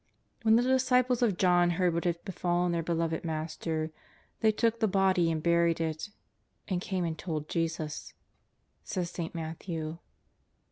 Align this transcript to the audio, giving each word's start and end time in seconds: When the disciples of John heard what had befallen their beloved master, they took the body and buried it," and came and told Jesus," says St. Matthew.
When 0.41 0.55
the 0.55 0.63
disciples 0.63 1.21
of 1.21 1.37
John 1.37 1.69
heard 1.77 1.93
what 1.93 2.05
had 2.05 2.25
befallen 2.25 2.71
their 2.71 2.81
beloved 2.81 3.23
master, 3.23 3.91
they 4.39 4.51
took 4.51 4.79
the 4.79 4.87
body 4.87 5.31
and 5.31 5.43
buried 5.43 5.79
it," 5.79 6.09
and 6.69 6.81
came 6.81 7.05
and 7.05 7.15
told 7.15 7.47
Jesus," 7.47 8.15
says 8.83 9.11
St. 9.11 9.35
Matthew. 9.35 9.99